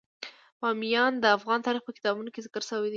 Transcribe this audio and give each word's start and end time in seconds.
بامیان 0.61 1.13
د 1.19 1.25
افغان 1.37 1.59
تاریخ 1.67 1.81
په 1.85 1.93
کتابونو 1.97 2.29
کې 2.33 2.43
ذکر 2.45 2.63
شوی 2.69 2.89
دي. 2.89 2.89